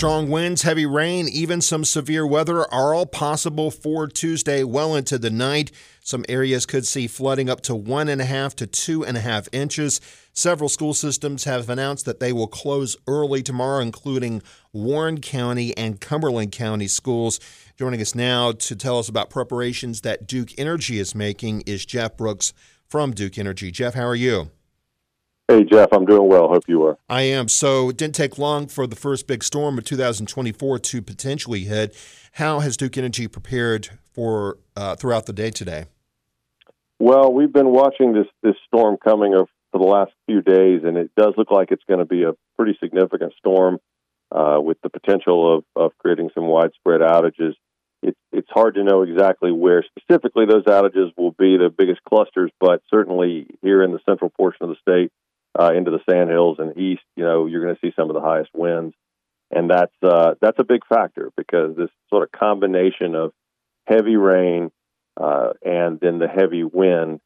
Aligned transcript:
Strong 0.00 0.30
winds, 0.30 0.62
heavy 0.62 0.86
rain, 0.86 1.28
even 1.28 1.60
some 1.60 1.84
severe 1.84 2.26
weather 2.26 2.60
are 2.72 2.94
all 2.94 3.04
possible 3.04 3.70
for 3.70 4.06
Tuesday 4.08 4.64
well 4.64 4.94
into 4.94 5.18
the 5.18 5.28
night. 5.28 5.70
Some 6.02 6.24
areas 6.26 6.64
could 6.64 6.86
see 6.86 7.06
flooding 7.06 7.50
up 7.50 7.60
to 7.64 7.74
one 7.74 8.08
and 8.08 8.18
a 8.18 8.24
half 8.24 8.56
to 8.56 8.66
two 8.66 9.04
and 9.04 9.18
a 9.18 9.20
half 9.20 9.46
inches. 9.52 10.00
Several 10.32 10.70
school 10.70 10.94
systems 10.94 11.44
have 11.44 11.68
announced 11.68 12.06
that 12.06 12.18
they 12.18 12.32
will 12.32 12.46
close 12.46 12.96
early 13.06 13.42
tomorrow, 13.42 13.82
including 13.82 14.40
Warren 14.72 15.20
County 15.20 15.76
and 15.76 16.00
Cumberland 16.00 16.52
County 16.52 16.88
schools. 16.88 17.38
Joining 17.76 18.00
us 18.00 18.14
now 18.14 18.52
to 18.52 18.74
tell 18.74 18.98
us 18.98 19.10
about 19.10 19.28
preparations 19.28 20.00
that 20.00 20.26
Duke 20.26 20.58
Energy 20.58 20.98
is 20.98 21.14
making 21.14 21.60
is 21.66 21.84
Jeff 21.84 22.16
Brooks 22.16 22.54
from 22.88 23.12
Duke 23.12 23.36
Energy. 23.36 23.70
Jeff, 23.70 23.92
how 23.92 24.06
are 24.06 24.16
you? 24.16 24.50
Hey, 25.50 25.64
Jeff, 25.64 25.88
I'm 25.90 26.04
doing 26.04 26.28
well. 26.28 26.46
Hope 26.46 26.62
you 26.68 26.84
are. 26.84 26.96
I 27.08 27.22
am. 27.22 27.48
So 27.48 27.88
it 27.88 27.96
didn't 27.96 28.14
take 28.14 28.38
long 28.38 28.68
for 28.68 28.86
the 28.86 28.94
first 28.94 29.26
big 29.26 29.42
storm 29.42 29.78
of 29.78 29.84
2024 29.84 30.78
to 30.78 31.02
potentially 31.02 31.64
hit. 31.64 31.96
How 32.34 32.60
has 32.60 32.76
Duke 32.76 32.96
Energy 32.96 33.26
prepared 33.26 33.88
for 34.12 34.58
uh, 34.76 34.94
throughout 34.94 35.26
the 35.26 35.32
day 35.32 35.50
today? 35.50 35.86
Well, 37.00 37.32
we've 37.32 37.52
been 37.52 37.70
watching 37.70 38.12
this 38.12 38.28
this 38.44 38.54
storm 38.68 38.96
coming 39.02 39.34
for 39.72 39.80
the 39.80 39.88
last 39.88 40.12
few 40.26 40.40
days, 40.40 40.82
and 40.84 40.96
it 40.96 41.10
does 41.16 41.34
look 41.36 41.50
like 41.50 41.72
it's 41.72 41.82
going 41.88 41.98
to 41.98 42.06
be 42.06 42.22
a 42.22 42.34
pretty 42.56 42.78
significant 42.80 43.32
storm 43.36 43.78
uh, 44.30 44.60
with 44.62 44.80
the 44.82 44.88
potential 44.88 45.58
of, 45.58 45.64
of 45.74 45.90
creating 45.98 46.30
some 46.32 46.46
widespread 46.46 47.00
outages. 47.00 47.54
It's 48.04 48.20
it's 48.30 48.48
hard 48.50 48.76
to 48.76 48.84
know 48.84 49.02
exactly 49.02 49.50
where 49.50 49.84
specifically 49.98 50.44
those 50.46 50.62
outages 50.66 51.10
will 51.16 51.32
be 51.32 51.56
the 51.56 51.74
biggest 51.76 52.04
clusters, 52.04 52.52
but 52.60 52.82
certainly 52.88 53.48
here 53.62 53.82
in 53.82 53.90
the 53.90 53.98
central 54.08 54.30
portion 54.30 54.62
of 54.62 54.68
the 54.68 54.76
state, 54.80 55.10
uh, 55.58 55.72
into 55.74 55.90
the 55.90 56.00
sandhills 56.08 56.58
and 56.58 56.76
east, 56.78 57.02
you 57.16 57.24
know, 57.24 57.46
you're 57.46 57.62
going 57.62 57.74
to 57.74 57.80
see 57.80 57.92
some 57.96 58.08
of 58.10 58.14
the 58.14 58.20
highest 58.20 58.50
winds, 58.54 58.94
and 59.50 59.70
that's 59.70 59.94
uh, 60.02 60.34
that's 60.40 60.58
a 60.58 60.64
big 60.64 60.82
factor 60.88 61.30
because 61.36 61.76
this 61.76 61.90
sort 62.08 62.22
of 62.22 62.32
combination 62.32 63.14
of 63.14 63.32
heavy 63.86 64.16
rain 64.16 64.70
uh, 65.20 65.50
and 65.62 66.00
then 66.00 66.18
the 66.18 66.28
heavy 66.28 66.64
wind 66.64 67.20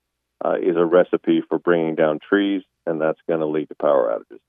uh, 0.45 0.55
is 0.55 0.77
a 0.77 0.85
recipe 0.85 1.43
for 1.49 1.59
bringing 1.59 1.95
down 1.95 2.19
trees, 2.27 2.63
and 2.87 3.01
that's 3.01 3.21
going 3.29 3.41
to 3.41 3.47
lead 3.47 3.69
to 3.69 3.75
power 3.75 4.19
outages. 4.19 4.41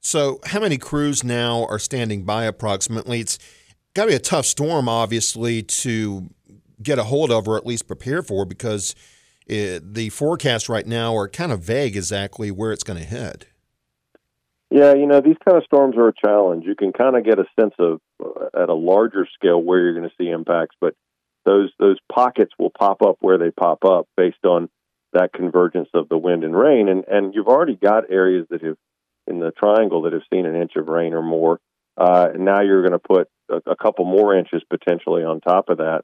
So, 0.00 0.40
how 0.44 0.60
many 0.60 0.78
crews 0.78 1.24
now 1.24 1.66
are 1.66 1.78
standing 1.78 2.24
by 2.24 2.44
approximately? 2.44 3.20
It's 3.20 3.38
got 3.94 4.04
to 4.04 4.10
be 4.10 4.14
a 4.14 4.20
tough 4.20 4.46
storm, 4.46 4.88
obviously, 4.88 5.62
to 5.62 6.30
get 6.82 6.98
a 6.98 7.04
hold 7.04 7.32
of 7.32 7.48
or 7.48 7.56
at 7.56 7.66
least 7.66 7.88
prepare 7.88 8.22
for 8.22 8.44
because 8.44 8.94
it, 9.46 9.94
the 9.94 10.08
forecasts 10.10 10.68
right 10.68 10.86
now 10.86 11.14
are 11.16 11.28
kind 11.28 11.52
of 11.52 11.60
vague 11.60 11.96
exactly 11.96 12.50
where 12.50 12.72
it's 12.72 12.84
going 12.84 12.98
to 12.98 13.04
head. 13.04 13.46
Yeah, 14.70 14.94
you 14.94 15.06
know, 15.06 15.20
these 15.20 15.36
kind 15.44 15.56
of 15.56 15.64
storms 15.64 15.96
are 15.96 16.08
a 16.08 16.12
challenge. 16.12 16.64
You 16.66 16.74
can 16.74 16.92
kind 16.92 17.16
of 17.16 17.24
get 17.24 17.38
a 17.38 17.44
sense 17.58 17.74
of 17.78 18.00
uh, 18.22 18.62
at 18.62 18.68
a 18.68 18.74
larger 18.74 19.26
scale 19.34 19.62
where 19.62 19.78
you're 19.78 19.94
going 19.94 20.08
to 20.08 20.14
see 20.18 20.28
impacts, 20.28 20.74
but 20.80 20.94
those 21.44 21.70
those 21.78 21.98
pockets 22.12 22.52
will 22.58 22.72
pop 22.76 23.00
up 23.02 23.16
where 23.20 23.38
they 23.38 23.52
pop 23.52 23.84
up 23.84 24.08
based 24.16 24.44
on 24.44 24.68
that 25.12 25.32
convergence 25.32 25.88
of 25.94 26.08
the 26.08 26.18
wind 26.18 26.42
and 26.42 26.56
rain. 26.56 26.88
And 26.88 27.04
and 27.06 27.32
you've 27.34 27.46
already 27.46 27.76
got 27.76 28.10
areas 28.10 28.46
that 28.50 28.62
have 28.62 28.76
in 29.28 29.38
the 29.38 29.52
triangle 29.52 30.02
that 30.02 30.12
have 30.12 30.22
seen 30.32 30.46
an 30.46 30.60
inch 30.60 30.72
of 30.76 30.88
rain 30.88 31.14
or 31.14 31.22
more. 31.22 31.60
Uh, 31.96 32.28
now 32.36 32.60
you're 32.60 32.82
going 32.82 32.92
to 32.92 32.98
put 32.98 33.28
a, 33.48 33.70
a 33.70 33.76
couple 33.76 34.04
more 34.04 34.36
inches 34.36 34.62
potentially 34.68 35.22
on 35.22 35.40
top 35.40 35.68
of 35.68 35.78
that 35.78 36.02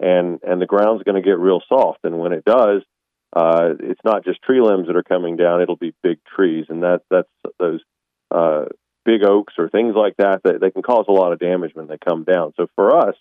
and 0.00 0.40
and 0.42 0.60
the 0.60 0.66
ground's 0.66 1.04
going 1.04 1.20
to 1.20 1.28
get 1.28 1.38
real 1.38 1.62
soft. 1.68 2.00
And 2.04 2.18
when 2.18 2.32
it 2.32 2.44
does, 2.44 2.82
uh, 3.34 3.74
it's 3.80 4.00
not 4.04 4.24
just 4.24 4.42
tree 4.42 4.60
limbs 4.60 4.86
that 4.86 4.96
are 4.96 5.02
coming 5.02 5.36
down; 5.36 5.62
it'll 5.62 5.76
be 5.76 5.94
big 6.02 6.18
trees, 6.24 6.66
and 6.68 6.82
that 6.82 7.02
that's 7.10 7.28
those 7.58 7.80
uh, 8.30 8.66
big 9.04 9.24
oaks 9.24 9.54
or 9.58 9.68
things 9.68 9.94
like 9.94 10.16
that 10.18 10.42
that 10.44 10.60
they 10.60 10.70
can 10.70 10.82
cause 10.82 11.06
a 11.08 11.12
lot 11.12 11.32
of 11.32 11.38
damage 11.38 11.74
when 11.74 11.86
they 11.86 11.98
come 11.98 12.24
down. 12.24 12.52
So 12.56 12.68
for 12.74 12.96
us, 12.96 13.14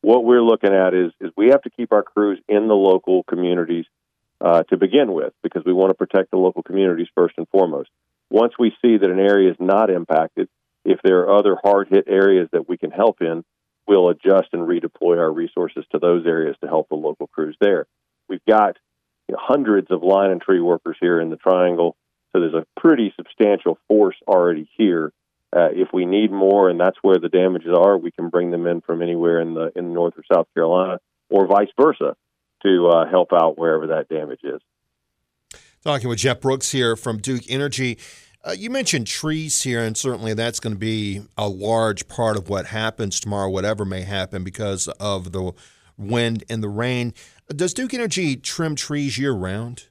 what 0.00 0.24
we're 0.24 0.42
looking 0.42 0.72
at 0.72 0.94
is 0.94 1.12
is 1.20 1.30
we 1.36 1.48
have 1.48 1.62
to 1.62 1.70
keep 1.70 1.92
our 1.92 2.02
crews 2.02 2.40
in 2.48 2.68
the 2.68 2.74
local 2.74 3.22
communities 3.24 3.86
uh, 4.40 4.62
to 4.64 4.76
begin 4.76 5.12
with 5.12 5.32
because 5.42 5.64
we 5.64 5.72
want 5.72 5.90
to 5.90 5.94
protect 5.94 6.30
the 6.30 6.36
local 6.36 6.62
communities 6.62 7.08
first 7.14 7.34
and 7.38 7.48
foremost. 7.48 7.90
Once 8.30 8.52
we 8.58 8.70
see 8.82 8.98
that 8.98 9.10
an 9.10 9.18
area 9.18 9.50
is 9.50 9.56
not 9.58 9.90
impacted, 9.90 10.48
if 10.84 11.00
there 11.02 11.20
are 11.20 11.38
other 11.38 11.56
hard 11.62 11.88
hit 11.88 12.04
areas 12.06 12.48
that 12.52 12.68
we 12.68 12.76
can 12.76 12.90
help 12.90 13.20
in, 13.20 13.44
we'll 13.88 14.10
adjust 14.10 14.48
and 14.52 14.68
redeploy 14.68 15.18
our 15.18 15.32
resources 15.32 15.84
to 15.90 15.98
those 15.98 16.26
areas 16.26 16.56
to 16.60 16.68
help 16.68 16.88
the 16.88 16.94
local 16.94 17.26
crews 17.26 17.56
there. 17.60 17.86
We've 18.28 18.44
got 18.46 18.76
you 19.28 19.34
know, 19.34 19.38
hundreds 19.40 19.90
of 19.90 20.02
line 20.02 20.30
and 20.30 20.40
tree 20.40 20.60
workers 20.60 20.96
here 21.00 21.20
in 21.20 21.30
the 21.30 21.36
triangle, 21.36 21.96
so 22.32 22.40
there's 22.40 22.54
a 22.54 22.66
pretty 22.78 23.12
substantial 23.16 23.78
force 23.88 24.16
already 24.26 24.68
here. 24.76 25.12
Uh, 25.50 25.70
if 25.72 25.88
we 25.94 26.04
need 26.04 26.30
more, 26.30 26.68
and 26.68 26.78
that's 26.78 26.98
where 27.00 27.18
the 27.18 27.30
damages 27.30 27.72
are, 27.74 27.96
we 27.96 28.10
can 28.10 28.28
bring 28.28 28.50
them 28.50 28.66
in 28.66 28.82
from 28.82 29.00
anywhere 29.00 29.40
in 29.40 29.54
the 29.54 29.72
in 29.74 29.94
North 29.94 30.12
or 30.18 30.24
South 30.30 30.46
Carolina, 30.52 31.00
or 31.30 31.46
vice 31.46 31.70
versa, 31.80 32.14
to 32.62 32.88
uh, 32.88 33.08
help 33.08 33.32
out 33.32 33.58
wherever 33.58 33.86
that 33.86 34.08
damage 34.10 34.40
is. 34.42 34.60
Talking 35.82 36.10
with 36.10 36.18
Jeff 36.18 36.40
Brooks 36.40 36.70
here 36.72 36.96
from 36.96 37.18
Duke 37.18 37.44
Energy. 37.48 37.98
Uh, 38.48 38.52
you 38.52 38.70
mentioned 38.70 39.06
trees 39.06 39.62
here, 39.62 39.84
and 39.84 39.94
certainly 39.94 40.32
that's 40.32 40.58
going 40.58 40.72
to 40.72 40.78
be 40.78 41.20
a 41.36 41.46
large 41.46 42.08
part 42.08 42.34
of 42.34 42.48
what 42.48 42.64
happens 42.64 43.20
tomorrow, 43.20 43.50
whatever 43.50 43.84
may 43.84 44.00
happen 44.00 44.42
because 44.42 44.88
of 44.98 45.32
the 45.32 45.52
wind 45.98 46.44
and 46.48 46.62
the 46.62 46.68
rain. 46.68 47.12
Does 47.48 47.74
Duke 47.74 47.92
Energy 47.92 48.36
trim 48.36 48.74
trees 48.74 49.18
year 49.18 49.32
round? 49.32 49.88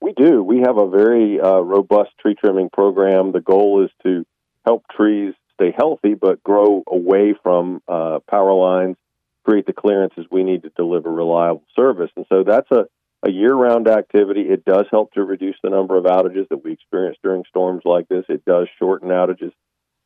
We 0.00 0.14
do. 0.16 0.42
We 0.42 0.60
have 0.60 0.78
a 0.78 0.88
very 0.88 1.38
uh, 1.38 1.60
robust 1.60 2.12
tree 2.18 2.34
trimming 2.34 2.70
program. 2.72 3.32
The 3.32 3.42
goal 3.42 3.84
is 3.84 3.90
to 4.04 4.24
help 4.64 4.84
trees 4.90 5.34
stay 5.52 5.74
healthy 5.76 6.14
but 6.14 6.42
grow 6.42 6.82
away 6.86 7.34
from 7.42 7.82
uh, 7.86 8.20
power 8.26 8.54
lines, 8.54 8.96
create 9.44 9.66
the 9.66 9.74
clearances 9.74 10.24
we 10.30 10.44
need 10.44 10.62
to 10.62 10.70
deliver 10.70 11.12
reliable 11.12 11.64
service. 11.76 12.10
And 12.16 12.24
so 12.30 12.42
that's 12.42 12.70
a 12.70 12.86
a 13.24 13.30
year 13.30 13.54
round 13.54 13.88
activity. 13.88 14.42
It 14.42 14.64
does 14.64 14.84
help 14.90 15.12
to 15.14 15.24
reduce 15.24 15.56
the 15.62 15.70
number 15.70 15.96
of 15.96 16.04
outages 16.04 16.48
that 16.50 16.62
we 16.62 16.72
experience 16.72 17.16
during 17.22 17.44
storms 17.48 17.82
like 17.84 18.06
this. 18.08 18.24
It 18.28 18.44
does 18.44 18.68
shorten 18.78 19.08
outages. 19.08 19.52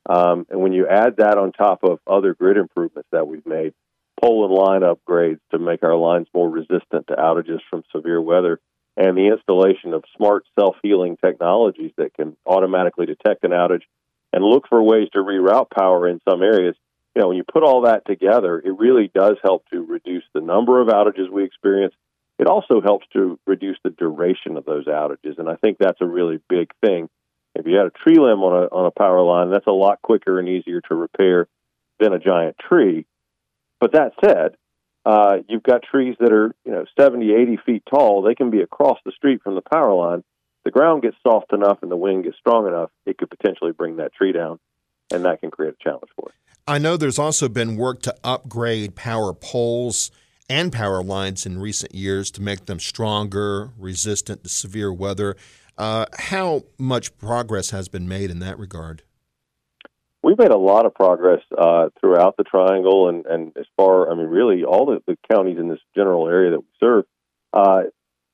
Um, 0.08 0.46
and 0.48 0.60
when 0.60 0.72
you 0.72 0.86
add 0.86 1.16
that 1.18 1.36
on 1.36 1.52
top 1.52 1.80
of 1.82 1.98
other 2.06 2.34
grid 2.34 2.56
improvements 2.56 3.08
that 3.12 3.26
we've 3.26 3.44
made, 3.44 3.74
pole 4.22 4.44
and 4.46 4.54
line 4.54 4.82
upgrades 4.82 5.40
to 5.50 5.58
make 5.58 5.82
our 5.82 5.96
lines 5.96 6.28
more 6.32 6.48
resistant 6.48 7.08
to 7.08 7.16
outages 7.16 7.60
from 7.68 7.82
severe 7.94 8.20
weather, 8.20 8.60
and 8.96 9.16
the 9.16 9.28
installation 9.28 9.94
of 9.94 10.04
smart 10.16 10.44
self 10.58 10.76
healing 10.82 11.16
technologies 11.16 11.92
that 11.96 12.14
can 12.14 12.36
automatically 12.46 13.06
detect 13.06 13.44
an 13.44 13.50
outage 13.50 13.82
and 14.32 14.44
look 14.44 14.68
for 14.68 14.82
ways 14.82 15.08
to 15.12 15.18
reroute 15.18 15.70
power 15.70 16.08
in 16.08 16.20
some 16.28 16.42
areas. 16.42 16.74
You 17.14 17.22
know, 17.22 17.28
when 17.28 17.36
you 17.36 17.44
put 17.44 17.62
all 17.62 17.82
that 17.82 18.06
together, 18.06 18.58
it 18.58 18.78
really 18.78 19.10
does 19.12 19.36
help 19.42 19.66
to 19.70 19.82
reduce 19.82 20.24
the 20.34 20.40
number 20.40 20.80
of 20.80 20.88
outages 20.88 21.30
we 21.30 21.44
experience 21.44 21.94
it 22.38 22.46
also 22.46 22.80
helps 22.80 23.06
to 23.12 23.38
reduce 23.46 23.78
the 23.82 23.90
duration 23.90 24.56
of 24.56 24.64
those 24.64 24.86
outages, 24.86 25.38
and 25.38 25.48
I 25.48 25.56
think 25.56 25.78
that's 25.78 26.00
a 26.00 26.06
really 26.06 26.40
big 26.48 26.70
thing. 26.84 27.08
If 27.54 27.66
you 27.66 27.76
had 27.76 27.86
a 27.86 27.90
tree 27.90 28.18
limb 28.18 28.40
on 28.42 28.64
a 28.64 28.66
on 28.66 28.86
a 28.86 28.90
power 28.90 29.20
line, 29.22 29.50
that's 29.50 29.66
a 29.66 29.72
lot 29.72 30.00
quicker 30.02 30.38
and 30.38 30.48
easier 30.48 30.80
to 30.82 30.94
repair 30.94 31.48
than 31.98 32.12
a 32.12 32.18
giant 32.18 32.56
tree. 32.58 33.06
But 33.80 33.92
that 33.92 34.12
said, 34.24 34.56
uh, 35.04 35.38
you've 35.48 35.64
got 35.64 35.82
trees 35.82 36.16
that 36.20 36.32
are 36.32 36.54
you 36.64 36.72
know 36.72 36.84
70, 36.98 37.32
80 37.32 37.58
feet 37.66 37.82
tall. 37.90 38.22
They 38.22 38.36
can 38.36 38.50
be 38.50 38.60
across 38.60 38.98
the 39.04 39.12
street 39.12 39.42
from 39.42 39.56
the 39.56 39.62
power 39.62 39.92
line. 39.92 40.22
The 40.64 40.70
ground 40.70 41.02
gets 41.02 41.16
soft 41.26 41.52
enough 41.52 41.78
and 41.82 41.90
the 41.90 41.96
wind 41.96 42.24
gets 42.24 42.36
strong 42.36 42.66
enough, 42.66 42.90
it 43.06 43.18
could 43.18 43.30
potentially 43.30 43.72
bring 43.72 43.96
that 43.96 44.12
tree 44.12 44.32
down, 44.32 44.58
and 45.10 45.24
that 45.24 45.40
can 45.40 45.50
create 45.50 45.74
a 45.74 45.82
challenge 45.82 46.10
for 46.14 46.28
us. 46.28 46.34
I 46.66 46.78
know 46.78 46.96
there's 46.96 47.18
also 47.18 47.48
been 47.48 47.76
work 47.76 48.02
to 48.02 48.14
upgrade 48.22 48.94
power 48.94 49.32
poles 49.32 50.10
and 50.48 50.72
power 50.72 51.02
lines 51.02 51.44
in 51.44 51.58
recent 51.58 51.94
years 51.94 52.30
to 52.32 52.42
make 52.42 52.66
them 52.66 52.80
stronger, 52.80 53.70
resistant 53.78 54.44
to 54.44 54.48
severe 54.48 54.92
weather. 54.92 55.36
Uh, 55.76 56.06
how 56.18 56.64
much 56.78 57.16
progress 57.18 57.70
has 57.70 57.88
been 57.88 58.08
made 58.08 58.30
in 58.30 58.40
that 58.40 58.58
regard? 58.58 59.02
We've 60.22 60.38
made 60.38 60.50
a 60.50 60.58
lot 60.58 60.84
of 60.84 60.94
progress 60.94 61.40
uh, 61.56 61.90
throughout 62.00 62.36
the 62.36 62.44
triangle, 62.44 63.08
and, 63.08 63.24
and 63.26 63.52
as 63.56 63.66
far, 63.76 64.10
I 64.10 64.16
mean, 64.16 64.26
really 64.26 64.64
all 64.64 64.86
the, 64.86 65.00
the 65.06 65.16
counties 65.30 65.58
in 65.58 65.68
this 65.68 65.78
general 65.94 66.26
area 66.26 66.50
that 66.50 66.60
we 66.60 66.66
serve. 66.80 67.04
Uh, 67.52 67.82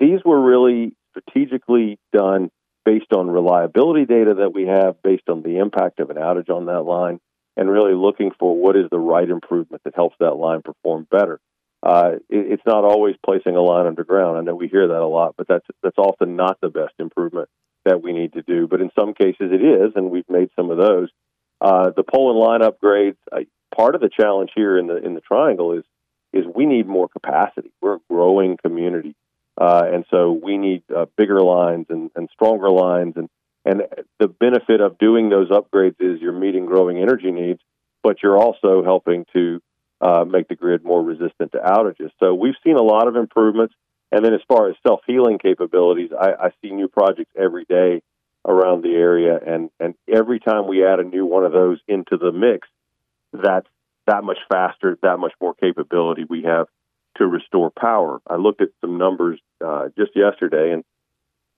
these 0.00 0.20
were 0.24 0.40
really 0.40 0.96
strategically 1.10 1.98
done 2.12 2.50
based 2.84 3.12
on 3.14 3.30
reliability 3.30 4.06
data 4.06 4.34
that 4.40 4.54
we 4.54 4.66
have, 4.66 5.02
based 5.02 5.28
on 5.28 5.42
the 5.42 5.58
impact 5.58 6.00
of 6.00 6.10
an 6.10 6.16
outage 6.16 6.50
on 6.50 6.66
that 6.66 6.82
line, 6.82 7.20
and 7.56 7.70
really 7.70 7.94
looking 7.94 8.30
for 8.38 8.56
what 8.56 8.76
is 8.76 8.86
the 8.90 8.98
right 8.98 9.28
improvement 9.28 9.82
that 9.84 9.94
helps 9.94 10.16
that 10.20 10.34
line 10.34 10.62
perform 10.62 11.06
better 11.10 11.38
uh, 11.84 12.12
it, 12.30 12.52
it's 12.52 12.62
not 12.66 12.84
always 12.84 13.14
placing 13.24 13.56
a 13.56 13.60
line 13.60 13.86
underground. 13.86 14.38
I 14.38 14.40
know 14.40 14.54
we 14.54 14.68
hear 14.68 14.88
that 14.88 15.00
a 15.00 15.06
lot, 15.06 15.34
but 15.36 15.46
that's 15.46 15.66
that's 15.82 15.98
often 15.98 16.34
not 16.34 16.58
the 16.60 16.70
best 16.70 16.94
improvement 16.98 17.50
that 17.84 18.02
we 18.02 18.12
need 18.12 18.32
to 18.32 18.42
do. 18.42 18.66
But 18.66 18.80
in 18.80 18.90
some 18.98 19.12
cases, 19.12 19.52
it 19.52 19.62
is, 19.62 19.92
and 19.94 20.10
we've 20.10 20.28
made 20.28 20.48
some 20.56 20.70
of 20.70 20.78
those. 20.78 21.10
Uh, 21.60 21.90
the 21.94 22.02
pole 22.02 22.30
and 22.30 22.40
line 22.40 22.68
upgrades. 22.68 23.16
Uh, 23.30 23.40
part 23.76 23.94
of 23.94 24.00
the 24.00 24.08
challenge 24.08 24.50
here 24.54 24.78
in 24.78 24.86
the 24.86 24.96
in 24.96 25.14
the 25.14 25.20
triangle 25.20 25.72
is 25.72 25.84
is 26.32 26.44
we 26.52 26.64
need 26.64 26.86
more 26.86 27.08
capacity. 27.08 27.70
We're 27.82 27.96
a 27.96 28.00
growing 28.10 28.56
community, 28.56 29.14
uh, 29.60 29.82
and 29.92 30.04
so 30.10 30.32
we 30.32 30.56
need 30.56 30.82
uh, 30.94 31.06
bigger 31.16 31.42
lines 31.42 31.86
and, 31.90 32.10
and 32.16 32.30
stronger 32.32 32.70
lines. 32.70 33.14
And 33.16 33.28
and 33.66 33.82
the 34.18 34.28
benefit 34.28 34.80
of 34.80 34.96
doing 34.98 35.28
those 35.28 35.50
upgrades 35.50 35.96
is 36.00 36.20
you're 36.20 36.32
meeting 36.32 36.64
growing 36.64 36.98
energy 36.98 37.30
needs, 37.30 37.60
but 38.02 38.22
you're 38.22 38.38
also 38.38 38.82
helping 38.82 39.26
to 39.34 39.60
uh, 40.04 40.24
make 40.24 40.48
the 40.48 40.54
grid 40.54 40.84
more 40.84 41.02
resistant 41.02 41.52
to 41.52 41.58
outages. 41.58 42.10
So 42.20 42.34
we've 42.34 42.54
seen 42.62 42.76
a 42.76 42.82
lot 42.82 43.08
of 43.08 43.16
improvements. 43.16 43.74
And 44.12 44.24
then 44.24 44.34
as 44.34 44.42
far 44.46 44.68
as 44.68 44.76
self 44.86 45.00
healing 45.06 45.38
capabilities, 45.38 46.10
I, 46.16 46.32
I 46.46 46.50
see 46.60 46.70
new 46.70 46.88
projects 46.88 47.32
every 47.36 47.64
day 47.64 48.02
around 48.46 48.82
the 48.82 48.94
area, 48.94 49.40
and 49.44 49.70
and 49.80 49.94
every 50.06 50.38
time 50.38 50.68
we 50.68 50.86
add 50.86 51.00
a 51.00 51.04
new 51.04 51.24
one 51.24 51.44
of 51.44 51.52
those 51.52 51.78
into 51.88 52.18
the 52.18 52.30
mix, 52.30 52.68
that's 53.32 53.66
that 54.06 54.22
much 54.22 54.36
faster, 54.48 54.98
that 55.02 55.18
much 55.18 55.32
more 55.40 55.54
capability 55.54 56.24
we 56.28 56.42
have 56.42 56.66
to 57.16 57.26
restore 57.26 57.70
power. 57.70 58.20
I 58.28 58.36
looked 58.36 58.60
at 58.60 58.68
some 58.82 58.98
numbers 58.98 59.40
uh, 59.64 59.88
just 59.96 60.12
yesterday, 60.14 60.72
and 60.72 60.84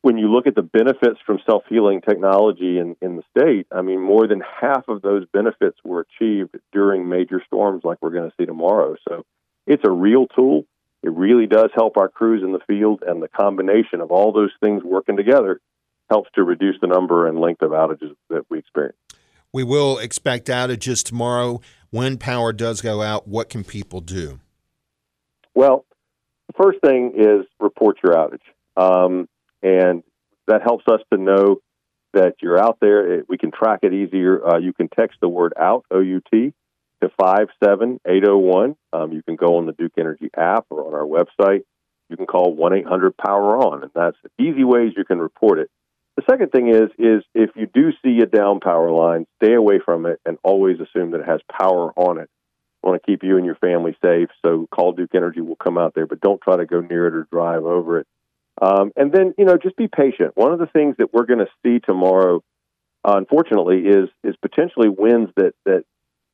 when 0.02 0.18
you 0.18 0.32
look 0.32 0.46
at 0.46 0.54
the 0.54 0.62
benefits 0.62 1.18
from 1.24 1.38
self 1.46 1.64
healing 1.68 2.00
technology 2.00 2.78
in, 2.78 2.96
in 3.02 3.16
the 3.16 3.22
state, 3.36 3.66
I 3.72 3.82
mean, 3.82 4.00
more 4.00 4.26
than 4.28 4.40
half 4.40 4.88
of 4.88 5.02
those 5.02 5.26
benefits 5.32 5.78
were 5.84 6.06
achieved 6.06 6.56
during 6.72 7.08
major 7.08 7.42
storms 7.46 7.82
like 7.84 7.98
we're 8.00 8.10
going 8.10 8.30
to 8.30 8.36
see 8.38 8.46
tomorrow. 8.46 8.96
So 9.08 9.24
it's 9.66 9.82
a 9.84 9.90
real 9.90 10.26
tool. 10.26 10.64
It 11.02 11.12
really 11.12 11.46
does 11.46 11.70
help 11.74 11.96
our 11.96 12.08
crews 12.08 12.42
in 12.42 12.52
the 12.52 12.60
field, 12.66 13.02
and 13.06 13.22
the 13.22 13.28
combination 13.28 14.00
of 14.00 14.10
all 14.10 14.32
those 14.32 14.52
things 14.62 14.82
working 14.82 15.16
together 15.16 15.60
helps 16.08 16.30
to 16.34 16.42
reduce 16.42 16.76
the 16.80 16.86
number 16.86 17.26
and 17.26 17.40
length 17.40 17.62
of 17.62 17.70
outages 17.70 18.14
that 18.30 18.44
we 18.48 18.58
experience. 18.58 18.96
We 19.52 19.64
will 19.64 19.98
expect 19.98 20.48
outages 20.48 21.04
tomorrow. 21.04 21.60
When 21.90 22.18
power 22.18 22.52
does 22.52 22.80
go 22.80 23.02
out, 23.02 23.26
what 23.26 23.48
can 23.48 23.64
people 23.64 24.00
do? 24.00 24.40
Well, 25.54 25.84
the 26.48 26.62
first 26.62 26.78
thing 26.84 27.14
is 27.16 27.46
report 27.58 27.98
your 28.02 28.14
outage. 28.14 28.40
Um, 28.76 29.28
and 29.62 30.02
that 30.46 30.62
helps 30.62 30.84
us 30.90 31.00
to 31.12 31.18
know 31.18 31.56
that 32.12 32.36
you're 32.40 32.58
out 32.58 32.78
there. 32.80 33.22
We 33.28 33.38
can 33.38 33.50
track 33.50 33.80
it 33.82 33.92
easier. 33.92 34.46
Uh, 34.46 34.58
you 34.58 34.72
can 34.72 34.88
text 34.88 35.18
the 35.20 35.28
word 35.28 35.52
out, 35.58 35.84
O 35.90 36.00
U 36.00 36.20
T, 36.32 36.52
to 37.02 37.10
57801. 37.20 38.76
Um, 38.92 39.12
you 39.12 39.22
can 39.22 39.36
go 39.36 39.58
on 39.58 39.66
the 39.66 39.72
Duke 39.72 39.92
Energy 39.98 40.30
app 40.36 40.66
or 40.70 40.86
on 40.86 40.94
our 40.94 41.06
website. 41.06 41.62
You 42.08 42.16
can 42.16 42.26
call 42.26 42.54
1 42.54 42.72
800 42.72 43.16
Power 43.16 43.58
On, 43.58 43.82
and 43.82 43.90
that's 43.94 44.16
easy 44.38 44.64
ways 44.64 44.92
you 44.96 45.04
can 45.04 45.18
report 45.18 45.58
it. 45.58 45.70
The 46.16 46.22
second 46.30 46.50
thing 46.50 46.68
is 46.68 46.90
is 46.98 47.22
if 47.34 47.50
you 47.56 47.66
do 47.66 47.90
see 48.02 48.20
a 48.22 48.26
down 48.26 48.60
power 48.60 48.90
line, 48.90 49.26
stay 49.42 49.52
away 49.52 49.80
from 49.84 50.06
it 50.06 50.20
and 50.24 50.38
always 50.42 50.78
assume 50.80 51.10
that 51.10 51.20
it 51.20 51.28
has 51.28 51.40
power 51.50 51.92
on 51.96 52.18
it. 52.18 52.30
We 52.82 52.90
want 52.90 53.02
to 53.02 53.06
keep 53.06 53.22
you 53.22 53.36
and 53.36 53.44
your 53.44 53.56
family 53.56 53.96
safe, 54.02 54.28
so 54.44 54.66
call 54.74 54.92
Duke 54.92 55.14
Energy. 55.14 55.40
We'll 55.40 55.56
come 55.56 55.76
out 55.76 55.94
there, 55.94 56.06
but 56.06 56.20
don't 56.20 56.40
try 56.40 56.56
to 56.56 56.64
go 56.64 56.80
near 56.80 57.06
it 57.08 57.14
or 57.14 57.26
drive 57.30 57.64
over 57.64 57.98
it. 57.98 58.06
Um, 58.60 58.92
and 58.96 59.12
then 59.12 59.34
you 59.36 59.44
know 59.44 59.56
just 59.56 59.76
be 59.76 59.88
patient. 59.88 60.32
One 60.34 60.52
of 60.52 60.58
the 60.58 60.66
things 60.66 60.96
that 60.98 61.12
we're 61.12 61.26
going 61.26 61.40
to 61.40 61.48
see 61.62 61.78
tomorrow, 61.78 62.42
unfortunately, 63.04 63.80
is 63.80 64.08
is 64.24 64.34
potentially 64.40 64.88
winds 64.88 65.30
that 65.36 65.52
that 65.64 65.84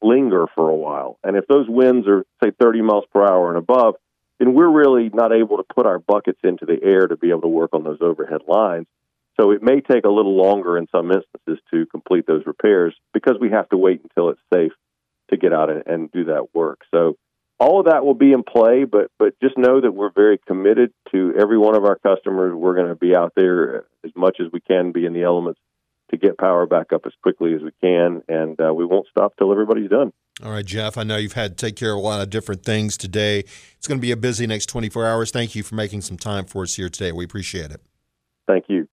linger 0.02 0.46
for 0.54 0.68
a 0.68 0.74
while. 0.74 1.18
And 1.22 1.36
if 1.36 1.46
those 1.46 1.66
winds 1.68 2.06
are 2.08 2.24
say 2.42 2.50
30 2.60 2.82
miles 2.82 3.04
per 3.12 3.24
hour 3.24 3.48
and 3.48 3.58
above, 3.58 3.94
then 4.38 4.54
we're 4.54 4.70
really 4.70 5.10
not 5.12 5.32
able 5.32 5.58
to 5.58 5.64
put 5.74 5.86
our 5.86 5.98
buckets 5.98 6.40
into 6.42 6.66
the 6.66 6.78
air 6.82 7.06
to 7.06 7.16
be 7.16 7.30
able 7.30 7.42
to 7.42 7.48
work 7.48 7.70
on 7.72 7.84
those 7.84 7.98
overhead 8.00 8.40
lines. 8.48 8.86
So 9.40 9.50
it 9.52 9.62
may 9.62 9.80
take 9.80 10.04
a 10.04 10.10
little 10.10 10.36
longer 10.36 10.76
in 10.76 10.88
some 10.88 11.10
instances 11.10 11.58
to 11.72 11.86
complete 11.86 12.26
those 12.26 12.42
repairs 12.44 12.94
because 13.14 13.36
we 13.40 13.50
have 13.50 13.68
to 13.70 13.76
wait 13.76 14.02
until 14.02 14.30
it's 14.30 14.40
safe 14.52 14.72
to 15.30 15.36
get 15.36 15.52
out 15.52 15.70
and, 15.70 15.86
and 15.86 16.12
do 16.12 16.24
that 16.24 16.54
work. 16.54 16.80
So 16.92 17.16
all 17.62 17.78
of 17.78 17.86
that 17.86 18.04
will 18.04 18.14
be 18.14 18.32
in 18.32 18.42
play, 18.42 18.84
but 18.84 19.10
but 19.18 19.38
just 19.40 19.56
know 19.56 19.80
that 19.80 19.92
we're 19.92 20.12
very 20.12 20.38
committed 20.46 20.92
to 21.12 21.32
every 21.38 21.58
one 21.58 21.76
of 21.76 21.84
our 21.84 21.96
customers. 21.96 22.54
We're 22.54 22.74
going 22.74 22.88
to 22.88 22.96
be 22.96 23.14
out 23.14 23.32
there 23.36 23.84
as 24.04 24.10
much 24.16 24.38
as 24.40 24.50
we 24.52 24.60
can 24.60 24.90
be 24.90 25.06
in 25.06 25.12
the 25.12 25.22
elements 25.22 25.60
to 26.10 26.16
get 26.18 26.36
power 26.38 26.66
back 26.66 26.92
up 26.92 27.02
as 27.06 27.12
quickly 27.22 27.54
as 27.54 27.62
we 27.62 27.70
can, 27.80 28.22
and 28.28 28.60
uh, 28.60 28.74
we 28.74 28.84
won't 28.84 29.06
stop 29.08 29.34
till 29.38 29.52
everybody's 29.52 29.88
done. 29.88 30.12
All 30.44 30.50
right, 30.50 30.66
Jeff. 30.66 30.98
I 30.98 31.04
know 31.04 31.16
you've 31.16 31.34
had 31.34 31.56
to 31.56 31.66
take 31.66 31.76
care 31.76 31.92
of 31.92 31.98
a 31.98 32.00
lot 32.00 32.20
of 32.20 32.30
different 32.30 32.64
things 32.64 32.96
today. 32.96 33.40
It's 33.40 33.86
going 33.86 33.98
to 33.98 34.02
be 34.02 34.10
a 34.10 34.16
busy 34.16 34.46
next 34.46 34.66
24 34.66 35.06
hours. 35.06 35.30
Thank 35.30 35.54
you 35.54 35.62
for 35.62 35.76
making 35.76 36.00
some 36.00 36.16
time 36.16 36.46
for 36.46 36.64
us 36.64 36.74
here 36.74 36.88
today. 36.88 37.12
We 37.12 37.24
appreciate 37.24 37.70
it. 37.70 37.80
Thank 38.48 38.64
you. 38.68 38.88